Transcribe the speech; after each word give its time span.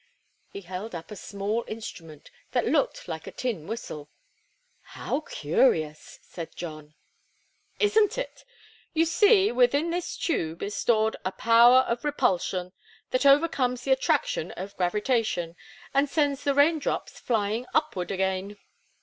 He 0.49 0.61
held 0.61 0.95
up 0.95 1.11
a 1.11 1.15
small 1.15 1.63
instrument 1.67 2.31
that 2.53 2.65
looked 2.65 3.07
like 3.07 3.27
a 3.27 3.31
tin 3.31 3.67
whistle. 3.67 4.09
"How 4.81 5.19
curious!" 5.19 6.17
said 6.23 6.55
John. 6.55 6.95
"Isn't 7.79 8.17
it? 8.17 8.43
You 8.95 9.05
see, 9.05 9.51
within 9.51 9.91
this 9.91 10.17
tube 10.17 10.63
is 10.63 10.73
stored 10.73 11.17
a 11.23 11.31
Power 11.31 11.81
of 11.81 12.03
Repulsion 12.03 12.73
that 13.11 13.27
overcomes 13.27 13.83
the 13.83 13.91
Attraction 13.91 14.49
of 14.53 14.75
Gravitation, 14.75 15.55
and 15.93 16.09
sends 16.09 16.43
the 16.43 16.55
rain 16.55 16.79
drops 16.79 17.19
flying 17.19 17.67
upward 17.75 18.09
again. 18.09 18.57